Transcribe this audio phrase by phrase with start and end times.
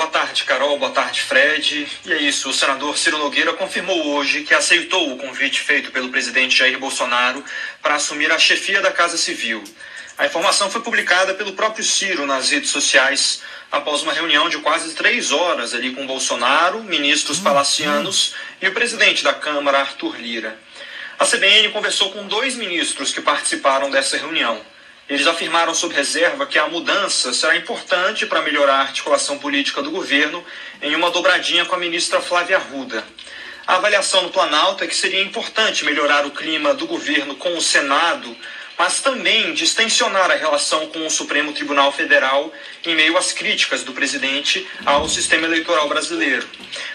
[0.00, 0.78] Boa tarde, Carol.
[0.78, 1.86] Boa tarde, Fred.
[2.06, 6.08] E é isso, o senador Ciro Nogueira confirmou hoje que aceitou o convite feito pelo
[6.08, 7.44] presidente Jair Bolsonaro
[7.82, 9.62] para assumir a chefia da Casa Civil.
[10.16, 14.94] A informação foi publicada pelo próprio Ciro nas redes sociais após uma reunião de quase
[14.94, 20.58] três horas ali com Bolsonaro, ministros palacianos e o presidente da Câmara, Arthur Lira.
[21.18, 24.62] A CBN conversou com dois ministros que participaram dessa reunião.
[25.10, 29.90] Eles afirmaram sob reserva que a mudança será importante para melhorar a articulação política do
[29.90, 30.44] governo
[30.80, 33.04] em uma dobradinha com a ministra Flávia Arruda.
[33.66, 37.60] A avaliação no Planalto é que seria importante melhorar o clima do governo com o
[37.60, 38.36] Senado
[38.80, 42.50] mas também distensionar a relação com o Supremo Tribunal Federal
[42.82, 46.48] em meio às críticas do presidente ao sistema eleitoral brasileiro.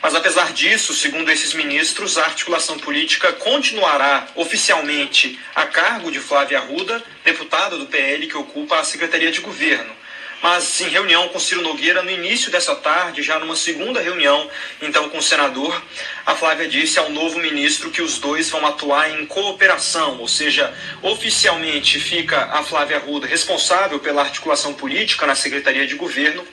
[0.00, 6.58] Mas apesar disso, segundo esses ministros, a articulação política continuará oficialmente a cargo de Flávia
[6.58, 10.01] Arruda, deputada do PL que ocupa a Secretaria de Governo
[10.42, 14.50] mas em reunião com Ciro Nogueira no início dessa tarde, já numa segunda reunião,
[14.80, 15.80] então com o senador,
[16.26, 20.74] a Flávia disse ao novo ministro que os dois vão atuar em cooperação, ou seja,
[21.00, 26.44] oficialmente fica a Flávia Arruda responsável pela articulação política na Secretaria de Governo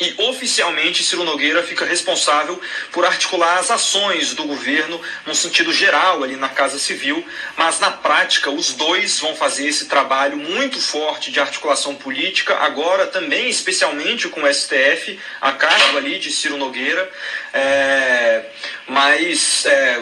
[0.00, 2.60] e oficialmente Ciro Nogueira fica responsável
[2.92, 7.24] por articular as ações do governo no sentido geral ali na Casa Civil,
[7.56, 13.06] mas na prática os dois vão fazer esse trabalho muito forte de articulação política, agora
[13.06, 17.10] também especialmente com o STF, a cargo ali de Ciro Nogueira,
[17.52, 18.44] é,
[18.86, 20.00] mas é,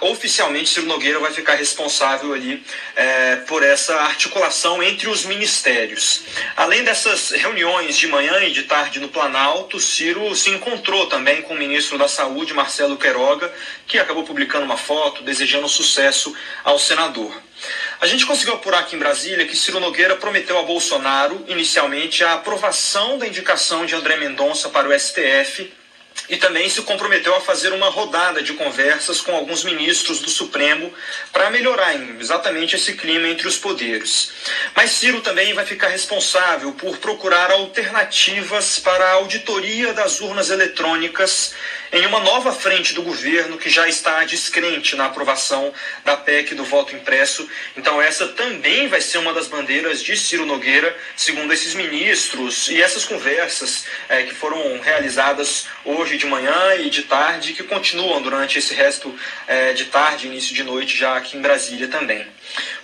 [0.00, 2.62] oficialmente Ciro Nogueira vai ficar responsável ali
[2.94, 6.22] é, por essa articulação entre os ministérios.
[6.56, 11.54] Além dessas reuniões de manhã e de tarde no Planalto, Ciro se encontrou também com
[11.54, 13.52] o ministro da Saúde, Marcelo Queiroga,
[13.86, 17.32] que acabou publicando uma foto desejando sucesso ao senador.
[18.00, 22.34] A gente conseguiu apurar aqui em Brasília que Ciro Nogueira prometeu a Bolsonaro, inicialmente, a
[22.34, 25.72] aprovação da indicação de André Mendonça para o STF
[26.28, 30.92] e também se comprometeu a fazer uma rodada de conversas com alguns ministros do Supremo
[31.32, 34.32] para melhorar exatamente esse clima entre os poderes.
[34.74, 41.54] Mas Ciro também vai ficar responsável por procurar alternativas para a auditoria das urnas eletrônicas
[41.92, 45.72] em uma nova frente do governo que já está descrente na aprovação
[46.04, 47.48] da PEC do voto impresso.
[47.76, 52.82] Então, essa também vai ser uma das bandeiras de Ciro Nogueira, segundo esses ministros e
[52.82, 58.58] essas conversas é, que foram realizadas hoje de manhã e de tarde, que continuam durante
[58.58, 62.26] esse resto é, de tarde, início de noite, já aqui em Brasília também.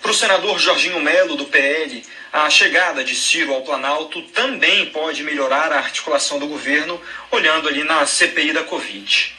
[0.00, 2.02] Para o senador Jorginho Melo, do PL,
[2.32, 7.00] a chegada de Ciro ao Planalto também pode melhorar a articulação do governo,
[7.30, 9.36] olhando ali na CPI da Covid.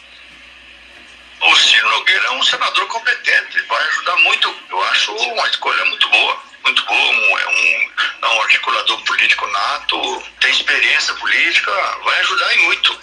[1.42, 4.56] O Ciro Nogueira é um senador competente, vai ajudar muito.
[4.70, 6.54] Eu acho uma escolha muito boa.
[6.64, 11.72] Muito boa, é um, é um articulador político nato, tem experiência política,
[12.06, 13.00] vai ajudar em muito.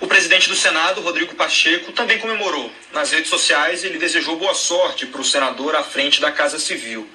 [0.00, 2.72] O presidente do Senado, Rodrigo Pacheco, também comemorou.
[2.90, 7.06] Nas redes sociais, ele desejou boa sorte para o senador à frente da Casa Civil.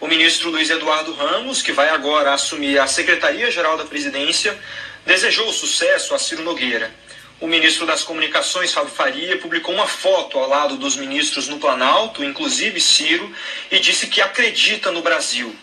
[0.00, 4.58] O ministro Luiz Eduardo Ramos, que vai agora assumir a Secretaria-Geral da Presidência,
[5.06, 6.92] desejou sucesso a Ciro Nogueira.
[7.40, 12.24] O ministro das Comunicações, Fábio Faria, publicou uma foto ao lado dos ministros no Planalto,
[12.24, 13.32] inclusive Ciro,
[13.70, 15.54] e disse que acredita no Brasil.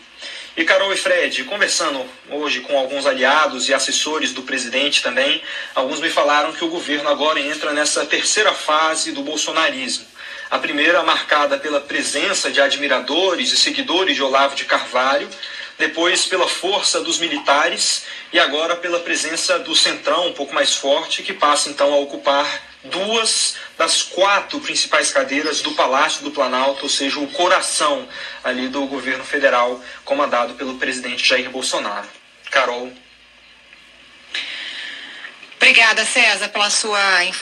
[0.58, 5.42] E Carol e Fred, conversando hoje com alguns aliados e assessores do presidente também,
[5.76, 10.06] alguns me falaram que o governo agora entra nessa terceira fase do bolsonarismo.
[10.50, 15.30] A primeira marcada pela presença de admiradores e seguidores de Olavo de Carvalho,
[15.78, 21.24] depois pela força dos militares e agora pela presença do centrão um pouco mais forte,
[21.24, 26.90] que passa então a ocupar duas das quatro principais cadeiras do Palácio do Planalto, ou
[26.90, 28.06] seja, o coração
[28.44, 32.06] ali do governo federal, comandado pelo presidente Jair Bolsonaro.
[32.52, 32.92] Carol.
[35.56, 37.38] Obrigada, César, pela sua informação.